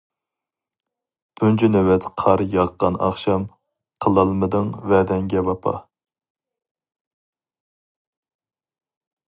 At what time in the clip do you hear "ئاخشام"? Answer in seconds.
3.09-3.45